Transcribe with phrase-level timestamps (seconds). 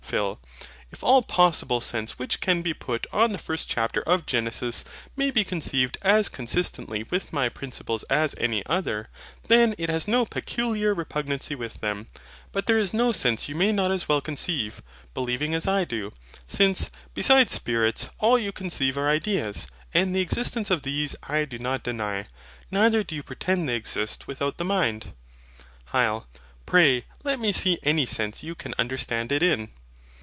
[0.11, 0.41] PHIL.
[0.91, 4.83] If all possible sense which can be put on the first chapter of Genesis
[5.15, 9.07] may be conceived as consistently with my principles as any other,
[9.47, 12.07] then it has no peculiar repugnancy with them.
[12.51, 14.81] But there is no sense you may not as well conceive,
[15.13, 16.11] believing as I do.
[16.45, 21.57] Since, besides spirits, all you conceive are ideas; and the existence of these I do
[21.57, 22.27] not deny.
[22.69, 25.13] Neither do you pretend they exist without the mind.
[25.93, 26.25] HYL.
[26.65, 29.69] Pray let me see any sense you can understand it in.